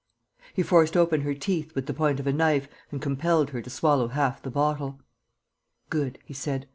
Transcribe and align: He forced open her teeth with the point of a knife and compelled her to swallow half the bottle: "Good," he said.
He 0.55 0.63
forced 0.63 0.97
open 0.97 1.21
her 1.21 1.35
teeth 1.35 1.75
with 1.75 1.85
the 1.85 1.93
point 1.93 2.19
of 2.19 2.25
a 2.25 2.33
knife 2.33 2.67
and 2.89 2.99
compelled 2.99 3.51
her 3.51 3.61
to 3.61 3.69
swallow 3.69 4.07
half 4.07 4.41
the 4.41 4.49
bottle: 4.49 4.99
"Good," 5.91 6.17
he 6.25 6.33
said. 6.33 6.65